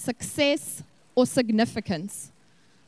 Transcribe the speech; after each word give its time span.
success, 0.00 0.82
or 1.14 1.26
significance. 1.26 2.32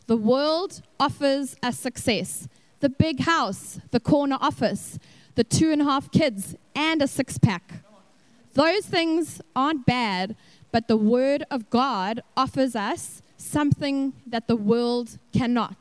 The 0.07 0.17
world 0.17 0.83
offers 0.99 1.57
us 1.63 1.79
success 1.79 2.49
the 2.81 2.89
big 2.89 3.21
house, 3.21 3.79
the 3.93 4.01
corner 4.01 4.37
office, 4.41 4.99
the 5.37 5.45
two 5.45 5.71
and 5.71 5.81
a 5.81 5.85
half 5.85 6.11
kids, 6.11 6.57
and 6.75 7.01
a 7.01 7.07
six 7.07 7.39
pack. 7.39 7.75
Those 8.55 8.87
things 8.87 9.41
aren't 9.55 9.87
bad, 9.87 10.35
but 10.73 10.89
the 10.89 10.97
Word 10.97 11.45
of 11.49 11.71
God 11.71 12.23
offers 12.37 12.75
us 12.75 13.23
something 13.37 14.15
that 14.27 14.49
the 14.49 14.57
world 14.57 15.19
cannot, 15.33 15.77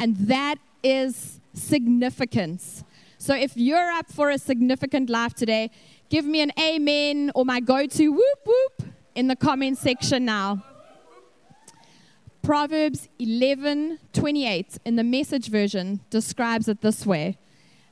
and 0.00 0.16
that 0.16 0.56
is 0.82 1.38
significance. 1.54 2.82
So 3.18 3.34
if 3.36 3.56
you're 3.56 3.90
up 3.92 4.10
for 4.10 4.30
a 4.30 4.38
significant 4.38 5.08
life 5.08 5.34
today, 5.34 5.70
give 6.08 6.24
me 6.24 6.40
an 6.40 6.50
amen 6.58 7.30
or 7.36 7.44
my 7.44 7.60
go 7.60 7.86
to 7.86 8.08
whoop 8.08 8.40
whoop 8.44 8.81
in 9.14 9.28
the 9.28 9.36
comment 9.36 9.78
section 9.78 10.24
now. 10.24 10.64
Proverbs 12.42 13.08
11:28 13.20 14.78
in 14.84 14.96
the 14.96 15.04
message 15.04 15.48
version 15.48 16.00
describes 16.10 16.68
it 16.68 16.80
this 16.80 17.06
way. 17.06 17.38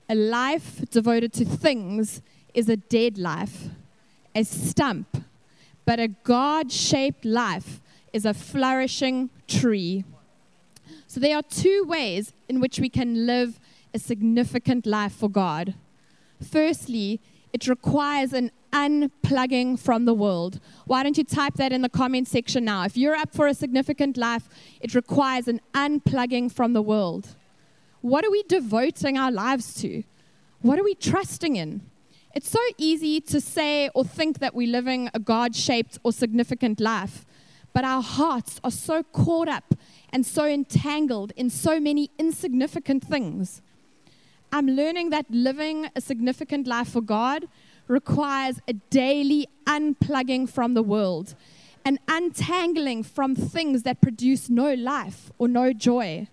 A 0.08 0.14
life 0.14 0.84
devoted 0.90 1.32
to 1.34 1.44
things 1.44 2.20
is 2.52 2.68
a 2.68 2.76
dead 2.76 3.16
life, 3.16 3.68
a 4.34 4.42
stump, 4.42 5.24
but 5.84 6.00
a 6.00 6.08
God-shaped 6.08 7.24
life 7.24 7.80
is 8.12 8.24
a 8.24 8.34
flourishing 8.34 9.30
tree. 9.46 10.04
So 11.06 11.20
there 11.20 11.36
are 11.36 11.42
two 11.42 11.84
ways 11.86 12.32
in 12.48 12.60
which 12.60 12.80
we 12.80 12.88
can 12.88 13.26
live 13.26 13.60
a 13.94 13.98
significant 13.98 14.86
life 14.86 15.12
for 15.12 15.28
God. 15.28 15.74
Firstly, 16.42 17.20
it 17.52 17.66
requires 17.66 18.32
an 18.32 18.50
unplugging 18.72 19.78
from 19.78 20.04
the 20.04 20.14
world. 20.14 20.60
Why 20.86 21.02
don't 21.02 21.18
you 21.18 21.24
type 21.24 21.54
that 21.54 21.72
in 21.72 21.82
the 21.82 21.88
comment 21.88 22.28
section 22.28 22.64
now? 22.64 22.84
If 22.84 22.96
you're 22.96 23.16
up 23.16 23.34
for 23.34 23.46
a 23.46 23.54
significant 23.54 24.16
life, 24.16 24.48
it 24.80 24.94
requires 24.94 25.48
an 25.48 25.60
unplugging 25.74 26.52
from 26.52 26.72
the 26.72 26.82
world. 26.82 27.36
What 28.00 28.24
are 28.24 28.30
we 28.30 28.42
devoting 28.44 29.18
our 29.18 29.30
lives 29.30 29.74
to? 29.82 30.04
What 30.62 30.78
are 30.78 30.84
we 30.84 30.94
trusting 30.94 31.56
in? 31.56 31.82
It's 32.34 32.48
so 32.48 32.60
easy 32.78 33.20
to 33.22 33.40
say 33.40 33.88
or 33.94 34.04
think 34.04 34.38
that 34.38 34.54
we're 34.54 34.70
living 34.70 35.10
a 35.12 35.18
God 35.18 35.56
shaped 35.56 35.98
or 36.04 36.12
significant 36.12 36.80
life, 36.80 37.26
but 37.72 37.84
our 37.84 38.02
hearts 38.02 38.60
are 38.62 38.70
so 38.70 39.02
caught 39.02 39.48
up 39.48 39.74
and 40.12 40.24
so 40.24 40.46
entangled 40.46 41.32
in 41.36 41.50
so 41.50 41.80
many 41.80 42.10
insignificant 42.18 43.04
things. 43.04 43.62
I'm 44.52 44.66
learning 44.66 45.10
that 45.10 45.26
living 45.30 45.88
a 45.94 46.00
significant 46.00 46.66
life 46.66 46.88
for 46.88 47.00
God 47.00 47.46
requires 47.86 48.60
a 48.66 48.72
daily 48.72 49.48
unplugging 49.66 50.48
from 50.48 50.74
the 50.74 50.82
world, 50.82 51.34
an 51.84 51.98
untangling 52.08 53.04
from 53.04 53.34
things 53.34 53.84
that 53.84 54.00
produce 54.00 54.50
no 54.50 54.74
life 54.74 55.30
or 55.38 55.46
no 55.46 55.72
joy. 55.72 56.28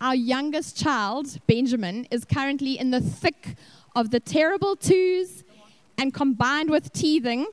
Our 0.00 0.14
youngest 0.14 0.76
child, 0.76 1.38
Benjamin, 1.46 2.06
is 2.10 2.24
currently 2.24 2.78
in 2.78 2.92
the 2.92 3.00
thick 3.00 3.56
of 3.94 4.10
the 4.10 4.20
terrible 4.20 4.76
twos 4.76 5.44
and 5.98 6.14
combined 6.14 6.70
with 6.70 6.92
teething. 6.92 7.46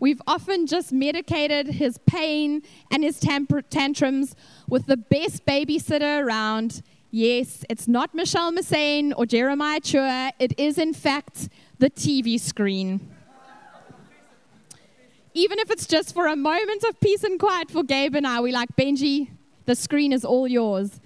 We've 0.00 0.22
often 0.26 0.66
just 0.66 0.92
medicated 0.92 1.66
his 1.68 1.98
pain 1.98 2.62
and 2.90 3.04
his 3.04 3.20
tantrums 3.20 4.34
with 4.66 4.86
the 4.86 4.96
best 4.96 5.44
babysitter 5.44 6.24
around. 6.24 6.82
Yes, 7.12 7.64
it's 7.68 7.88
not 7.88 8.14
Michelle 8.14 8.52
Massane 8.52 9.12
or 9.16 9.26
Jeremiah 9.26 9.80
Chua. 9.80 10.30
It 10.38 10.56
is, 10.56 10.78
in 10.78 10.94
fact, 10.94 11.48
the 11.78 11.90
TV 11.90 12.38
screen. 12.38 13.00
Even 15.34 15.58
if 15.58 15.72
it's 15.72 15.86
just 15.86 16.14
for 16.14 16.28
a 16.28 16.36
moment 16.36 16.84
of 16.84 17.00
peace 17.00 17.24
and 17.24 17.38
quiet 17.38 17.68
for 17.68 17.82
Gabe 17.82 18.14
and 18.14 18.26
I, 18.26 18.40
we 18.40 18.52
like, 18.52 18.68
Benji, 18.76 19.30
the 19.66 19.74
screen 19.74 20.12
is 20.12 20.24
all 20.24 20.46
yours. 20.46 21.00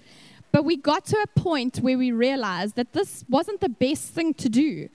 But 0.51 0.63
we 0.63 0.77
got 0.77 1.05
to 1.05 1.17
a 1.17 1.39
point 1.39 1.77
where 1.77 1.97
we 1.97 2.11
realized 2.11 2.75
that 2.75 2.93
this 2.93 3.25
wasn't 3.27 3.61
the 3.61 3.69
best 3.69 4.11
thing 4.11 4.35
to 4.35 4.47
do. 4.47 4.89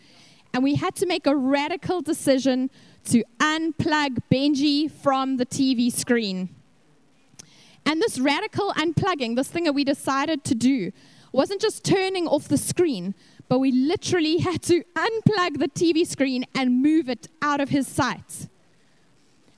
And 0.55 0.63
we 0.63 0.77
had 0.77 0.95
to 0.97 1.07
make 1.07 1.27
a 1.27 1.34
radical 1.34 2.03
decision 2.03 2.71
to 3.07 3.25
unplug 3.41 4.19
Benji 4.31 4.89
from 4.91 5.39
the 5.39 5.47
TV 5.47 5.93
screen. 5.93 6.55
And 7.87 8.01
this 8.01 8.19
radical 8.19 8.73
unplugging, 8.73 9.37
this 9.37 9.49
thing 9.49 9.65
that 9.65 9.73
we 9.73 9.85
decided 9.85 10.45
to 10.45 10.55
do, 10.55 10.93
wasn't 11.33 11.61
just 11.61 11.85
turning 11.85 12.27
off 12.27 12.49
the 12.49 12.59
screen, 12.59 13.15
but 13.49 13.59
we 13.59 13.73
literally 13.73 14.39
had 14.49 14.63
to 14.63 14.83
unplug 14.95 15.59
the 15.59 15.69
TV 15.69 16.07
screen 16.07 16.45
and 16.55 16.83
move 16.83 17.09
it 17.09 17.29
out 17.43 17.61
of 17.61 17.71
his 17.71 17.87
sight. 17.87 18.49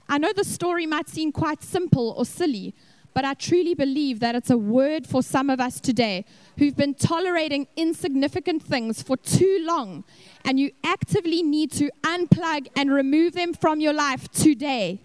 I 0.09 0.19
know 0.19 0.32
the 0.32 0.44
story 0.44 0.87
might 0.87 1.09
seem 1.09 1.32
quite 1.32 1.62
simple 1.62 2.15
or 2.16 2.27
silly, 2.27 2.75
but 3.15 3.25
I 3.25 3.34
truly 3.34 3.75
believe 3.75 4.21
that 4.21 4.34
it's 4.34 4.50
a 4.50 4.56
word 4.56 5.06
for 5.06 5.22
some 5.22 5.50
of 5.50 5.61
us 5.61 5.81
today 5.81 6.25
who've 6.59 6.77
been 6.77 6.94
tolerating 6.94 7.66
insignificant 7.77 8.62
things 8.62 9.03
for 9.03 9.16
too 9.16 9.62
long, 9.62 10.05
and 10.44 10.59
you 10.59 10.71
actively 10.82 11.43
need 11.43 11.72
to 11.72 11.91
unplug 12.03 12.69
and 12.77 12.93
remove 12.93 13.34
them 13.34 13.53
from 13.53 13.81
your 13.81 13.93
life 13.93 14.31
today. 14.31 15.00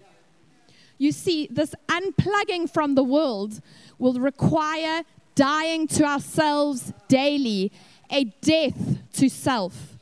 You 0.98 1.12
see, 1.12 1.48
this 1.50 1.74
unplugging 1.88 2.70
from 2.70 2.94
the 2.94 3.04
world 3.04 3.60
will 3.98 4.14
require 4.14 5.04
dying 5.34 5.86
to 5.86 6.04
ourselves 6.04 6.92
daily 7.06 7.70
a 8.10 8.24
death 8.24 8.98
to 9.12 9.28
self. 9.28 9.96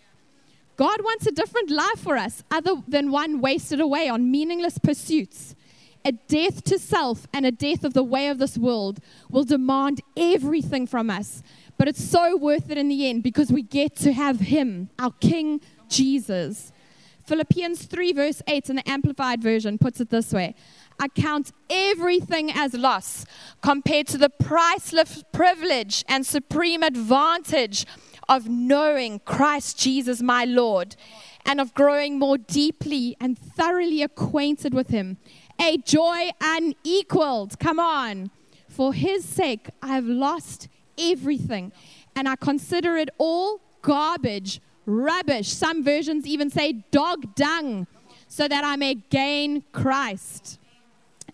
God 0.76 1.02
wants 1.02 1.26
a 1.26 1.32
different 1.32 1.70
life 1.70 1.98
for 1.98 2.16
us 2.16 2.42
other 2.50 2.82
than 2.86 3.10
one 3.10 3.40
wasted 3.40 3.80
away 3.80 4.08
on 4.08 4.30
meaningless 4.30 4.78
pursuits. 4.78 5.54
A 6.04 6.12
death 6.12 6.62
to 6.64 6.78
self 6.78 7.26
and 7.32 7.44
a 7.44 7.50
death 7.50 7.82
of 7.82 7.94
the 7.94 8.02
way 8.02 8.28
of 8.28 8.38
this 8.38 8.56
world 8.56 9.00
will 9.28 9.44
demand 9.44 10.02
everything 10.16 10.86
from 10.86 11.10
us. 11.10 11.42
But 11.78 11.88
it's 11.88 12.04
so 12.04 12.36
worth 12.36 12.70
it 12.70 12.78
in 12.78 12.88
the 12.88 13.08
end 13.08 13.22
because 13.22 13.50
we 13.50 13.62
get 13.62 13.96
to 13.96 14.12
have 14.12 14.40
Him, 14.40 14.88
our 14.98 15.10
King 15.12 15.60
Jesus. 15.88 16.72
Philippians 17.26 17.86
3, 17.86 18.12
verse 18.12 18.40
8 18.46 18.70
in 18.70 18.76
the 18.76 18.88
Amplified 18.88 19.42
Version 19.42 19.78
puts 19.78 20.00
it 20.00 20.10
this 20.10 20.32
way 20.32 20.54
I 20.98 21.08
count 21.08 21.52
everything 21.68 22.50
as 22.50 22.74
loss 22.74 23.26
compared 23.62 24.06
to 24.08 24.18
the 24.18 24.30
priceless 24.30 25.22
privilege 25.32 26.04
and 26.08 26.26
supreme 26.26 26.82
advantage 26.82 27.86
of 28.28 28.48
knowing 28.48 29.20
Christ 29.20 29.78
Jesus, 29.78 30.22
my 30.22 30.44
Lord, 30.44 30.96
and 31.44 31.60
of 31.60 31.74
growing 31.74 32.18
more 32.18 32.38
deeply 32.38 33.16
and 33.20 33.38
thoroughly 33.38 34.02
acquainted 34.02 34.74
with 34.74 34.88
Him. 34.88 35.18
A 35.60 35.78
joy 35.78 36.30
unequaled. 36.40 37.58
Come 37.58 37.78
on. 37.78 38.30
For 38.68 38.92
His 38.92 39.24
sake, 39.24 39.68
I 39.82 39.88
have 39.88 40.06
lost 40.06 40.68
everything, 40.98 41.72
and 42.16 42.28
I 42.28 42.36
consider 42.36 42.96
it 42.96 43.10
all 43.18 43.60
garbage, 43.82 44.60
rubbish. 44.86 45.48
Some 45.48 45.84
versions 45.84 46.26
even 46.26 46.50
say 46.50 46.84
dog 46.90 47.34
dung, 47.34 47.86
so 48.28 48.48
that 48.48 48.64
I 48.64 48.76
may 48.76 48.94
gain 48.94 49.62
Christ 49.72 50.58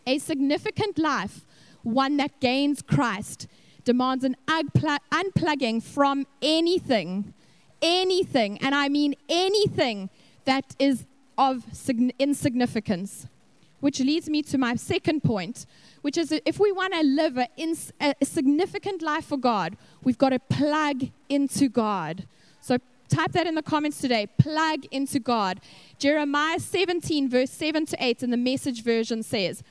a 0.06 0.18
significant 0.18 0.98
life, 0.98 1.44
one 1.82 2.16
that 2.18 2.40
gains 2.40 2.82
Christ, 2.82 3.46
demands 3.84 4.24
an 4.24 4.36
unplugging 4.46 5.82
from 5.82 6.26
anything, 6.40 7.34
anything, 7.80 8.58
and 8.58 8.74
I 8.74 8.88
mean 8.88 9.14
anything 9.28 10.10
that 10.44 10.76
is 10.78 11.06
of 11.38 11.64
insignificance. 12.18 13.26
Which 13.80 13.98
leads 13.98 14.30
me 14.30 14.42
to 14.42 14.58
my 14.58 14.76
second 14.76 15.24
point, 15.24 15.66
which 16.02 16.16
is 16.16 16.30
if 16.46 16.60
we 16.60 16.70
want 16.70 16.94
to 16.94 17.02
live 17.02 17.36
a, 17.36 17.48
a 18.00 18.24
significant 18.24 19.02
life 19.02 19.24
for 19.24 19.36
God, 19.36 19.76
we've 20.04 20.18
got 20.18 20.28
to 20.28 20.38
plug 20.38 21.10
into 21.28 21.68
God. 21.68 22.28
So 22.60 22.78
type 23.08 23.32
that 23.32 23.46
in 23.46 23.56
the 23.56 23.62
comments 23.62 24.00
today. 24.00 24.26
Plug 24.38 24.84
into 24.92 25.18
God. 25.18 25.60
Jeremiah 25.98 26.60
17, 26.60 27.28
verse 27.28 27.50
7 27.50 27.86
to 27.86 27.96
8 27.98 28.22
in 28.22 28.30
the 28.30 28.36
message 28.36 28.82
version 28.82 29.22
says, 29.22 29.62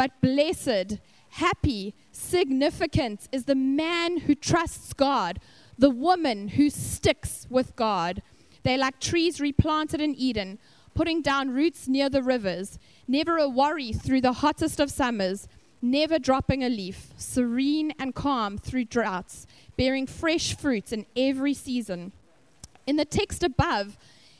but 0.00 0.18
blessed, 0.22 0.98
happy, 1.28 1.94
significant 2.10 3.28
is 3.32 3.44
the 3.44 3.54
man 3.54 4.16
who 4.20 4.34
trusts 4.34 4.94
God, 4.94 5.38
the 5.76 5.90
woman 5.90 6.48
who 6.48 6.70
sticks 6.70 7.46
with 7.50 7.76
God. 7.76 8.22
They're 8.62 8.78
like 8.78 8.98
trees 8.98 9.42
replanted 9.42 10.00
in 10.00 10.14
Eden, 10.14 10.58
putting 10.94 11.20
down 11.20 11.50
roots 11.50 11.86
near 11.86 12.08
the 12.08 12.22
rivers, 12.22 12.78
never 13.06 13.36
a 13.36 13.46
worry 13.46 13.92
through 13.92 14.22
the 14.22 14.32
hottest 14.40 14.80
of 14.80 14.90
summers, 14.90 15.46
never 15.82 16.18
dropping 16.18 16.64
a 16.64 16.70
leaf, 16.70 17.12
serene 17.18 17.92
and 17.98 18.14
calm 18.14 18.56
through 18.56 18.86
droughts, 18.86 19.46
bearing 19.76 20.06
fresh 20.06 20.56
fruit 20.56 20.94
in 20.94 21.04
every 21.14 21.52
season. 21.52 22.12
In 22.86 22.96
the 22.96 23.04
text 23.04 23.42
above, 23.42 23.98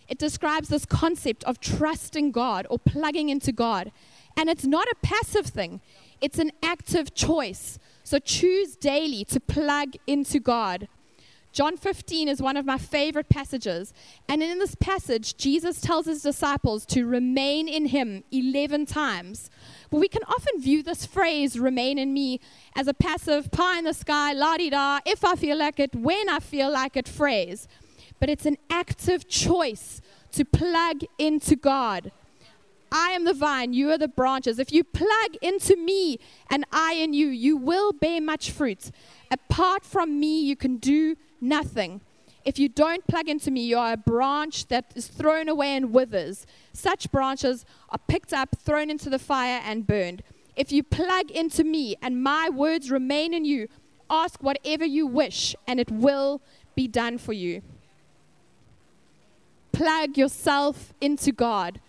it 0.08 0.16
describes 0.16 0.70
this 0.70 0.86
concept 0.86 1.44
of 1.44 1.60
trusting 1.60 2.32
God 2.32 2.66
or 2.70 2.78
plugging 2.78 3.28
into 3.28 3.52
God 3.52 3.92
and 4.40 4.48
it's 4.48 4.64
not 4.64 4.88
a 4.88 4.94
passive 5.02 5.44
thing, 5.44 5.82
it's 6.22 6.38
an 6.38 6.50
active 6.62 7.14
choice. 7.14 7.78
So 8.04 8.18
choose 8.18 8.74
daily 8.74 9.22
to 9.26 9.38
plug 9.38 9.96
into 10.06 10.40
God. 10.40 10.88
John 11.52 11.76
15 11.76 12.26
is 12.26 12.40
one 12.40 12.56
of 12.56 12.64
my 12.64 12.78
favorite 12.78 13.28
passages. 13.28 13.92
And 14.30 14.42
in 14.42 14.58
this 14.58 14.74
passage, 14.76 15.36
Jesus 15.36 15.82
tells 15.82 16.06
his 16.06 16.22
disciples 16.22 16.86
to 16.86 17.04
remain 17.04 17.68
in 17.68 17.86
him 17.86 18.24
11 18.32 18.86
times. 18.86 19.50
But 19.90 19.98
we 19.98 20.08
can 20.08 20.22
often 20.22 20.58
view 20.58 20.82
this 20.82 21.04
phrase, 21.04 21.58
remain 21.58 21.98
in 21.98 22.14
me, 22.14 22.40
as 22.74 22.88
a 22.88 22.94
passive, 22.94 23.50
pie 23.50 23.80
in 23.80 23.84
the 23.84 23.92
sky, 23.92 24.32
la 24.32 24.56
di 24.56 24.70
da, 24.70 25.00
if 25.04 25.22
I 25.22 25.34
feel 25.34 25.58
like 25.58 25.78
it, 25.78 25.94
when 25.94 26.30
I 26.30 26.40
feel 26.40 26.72
like 26.72 26.96
it 26.96 27.06
phrase. 27.06 27.68
But 28.18 28.30
it's 28.30 28.46
an 28.46 28.56
active 28.70 29.28
choice 29.28 30.00
to 30.32 30.46
plug 30.46 31.02
into 31.18 31.56
God. 31.56 32.10
I 32.92 33.10
am 33.10 33.24
the 33.24 33.34
vine, 33.34 33.72
you 33.72 33.90
are 33.90 33.98
the 33.98 34.08
branches. 34.08 34.58
If 34.58 34.72
you 34.72 34.82
plug 34.82 35.36
into 35.40 35.76
me 35.76 36.18
and 36.48 36.64
I 36.72 36.94
in 36.94 37.12
you, 37.12 37.28
you 37.28 37.56
will 37.56 37.92
bear 37.92 38.20
much 38.20 38.50
fruit. 38.50 38.90
Apart 39.30 39.84
from 39.84 40.18
me, 40.18 40.40
you 40.40 40.56
can 40.56 40.76
do 40.78 41.16
nothing. 41.40 42.00
If 42.44 42.58
you 42.58 42.68
don't 42.68 43.06
plug 43.06 43.28
into 43.28 43.50
me, 43.50 43.62
you 43.62 43.78
are 43.78 43.92
a 43.92 43.96
branch 43.96 44.68
that 44.68 44.92
is 44.94 45.06
thrown 45.06 45.48
away 45.48 45.76
and 45.76 45.92
withers. 45.92 46.46
Such 46.72 47.12
branches 47.12 47.64
are 47.90 47.98
picked 48.08 48.32
up, 48.32 48.56
thrown 48.58 48.90
into 48.90 49.10
the 49.10 49.18
fire, 49.18 49.60
and 49.64 49.86
burned. 49.86 50.22
If 50.56 50.72
you 50.72 50.82
plug 50.82 51.30
into 51.30 51.64
me 51.64 51.96
and 52.02 52.22
my 52.22 52.48
words 52.48 52.90
remain 52.90 53.34
in 53.34 53.44
you, 53.44 53.68
ask 54.08 54.42
whatever 54.42 54.84
you 54.84 55.06
wish, 55.06 55.54
and 55.66 55.78
it 55.78 55.90
will 55.90 56.40
be 56.74 56.88
done 56.88 57.18
for 57.18 57.32
you. 57.32 57.62
Plug 59.72 60.16
yourself 60.16 60.92
into 61.00 61.32
God. 61.32 61.80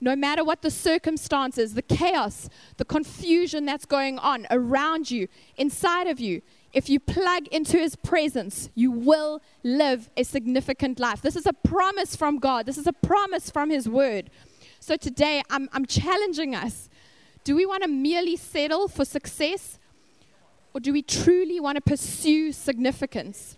No 0.00 0.14
matter 0.14 0.44
what 0.44 0.62
the 0.62 0.70
circumstances, 0.70 1.74
the 1.74 1.82
chaos, 1.82 2.48
the 2.76 2.84
confusion 2.84 3.64
that's 3.64 3.84
going 3.84 4.18
on 4.18 4.46
around 4.50 5.10
you, 5.10 5.28
inside 5.56 6.06
of 6.06 6.20
you, 6.20 6.42
if 6.72 6.88
you 6.88 7.00
plug 7.00 7.48
into 7.48 7.78
his 7.78 7.96
presence, 7.96 8.70
you 8.74 8.90
will 8.90 9.40
live 9.64 10.10
a 10.16 10.22
significant 10.22 11.00
life. 11.00 11.22
This 11.22 11.34
is 11.34 11.46
a 11.46 11.52
promise 11.52 12.14
from 12.14 12.38
God, 12.38 12.66
this 12.66 12.78
is 12.78 12.86
a 12.86 12.92
promise 12.92 13.50
from 13.50 13.70
his 13.70 13.88
word. 13.88 14.30
So 14.80 14.96
today, 14.96 15.42
I'm, 15.50 15.68
I'm 15.72 15.86
challenging 15.86 16.54
us. 16.54 16.88
Do 17.42 17.56
we 17.56 17.66
want 17.66 17.82
to 17.82 17.88
merely 17.88 18.36
settle 18.36 18.86
for 18.88 19.04
success, 19.04 19.78
or 20.74 20.80
do 20.80 20.92
we 20.92 21.02
truly 21.02 21.58
want 21.58 21.76
to 21.76 21.80
pursue 21.80 22.52
significance? 22.52 23.56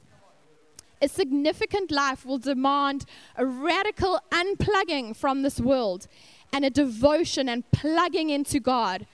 A 1.02 1.08
significant 1.08 1.91
life 1.91 2.26
will 2.26 2.38
demand 2.38 3.06
a 3.37 3.47
radical 3.47 4.20
unplugging 4.31 5.17
from 5.17 5.43
this 5.43 5.58
world 5.58 6.06
and 6.52 6.64
a 6.64 6.70
devotion 6.70 7.49
and 7.49 7.70
plugging 7.70 8.31
into 8.31 8.61
God. 8.61 9.06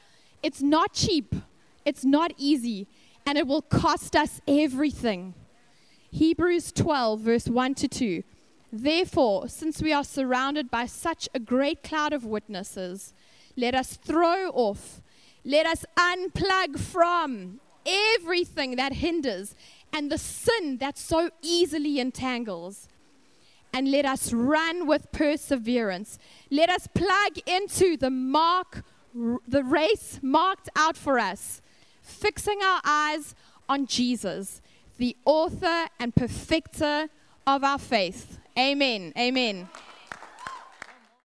It's 0.43 0.63
not 0.63 0.93
cheap, 0.93 1.35
it's 1.85 2.05
not 2.05 2.33
easy, 2.37 2.89
and 3.25 3.39
it 3.39 3.47
will 3.47 3.63
cost 3.63 4.17
us 4.17 4.41
everything. 4.49 5.35
Hebrews 6.11 6.73
12, 6.73 7.21
verse 7.21 7.47
1 7.47 7.75
to 7.75 7.89
2. 7.89 8.23
Therefore, 8.73 9.49
since 9.49 9.81
we 9.81 9.93
are 9.93 10.05
surrounded 10.05 10.71
by 10.71 10.87
such 10.87 11.29
a 11.35 11.39
great 11.39 11.83
cloud 11.83 12.13
of 12.13 12.25
witnesses, 12.25 13.15
let 13.57 13.75
us 13.75 13.97
throw 13.97 14.51
off, 14.51 15.01
let 15.45 15.67
us 15.67 15.85
unplug 15.97 16.79
from 16.79 17.61
everything 17.87 18.77
that 18.77 18.95
hinders 18.95 19.55
and 19.93 20.11
the 20.11 20.19
sin 20.19 20.79
that 20.79 20.99
so 20.99 21.31
easily 21.43 21.99
entangles. 22.01 22.89
And 23.73 23.91
let 23.91 24.07
us 24.07 24.33
run 24.33 24.87
with 24.87 25.13
perseverance. 25.13 26.19
Let 26.51 26.71
us 26.71 26.87
plug 26.95 27.39
into 27.47 27.97
the 27.97 28.11
mark, 28.11 28.85
the 29.15 29.65
race 29.65 30.19
marked 30.23 30.69
out 30.77 30.97
for 30.97 31.19
us, 31.19 31.61
fixing 32.03 32.63
our 32.63 32.81
eyes 32.85 33.35
on 33.69 33.87
Jesus, 33.87 34.63
the 34.99 35.17
author 35.25 35.89
and 36.01 36.15
perfecter 36.15 37.09
of 37.47 37.65
our 37.65 37.79
faith. 37.79 38.39
Amen. 38.59 39.13
Amen. 39.19 39.69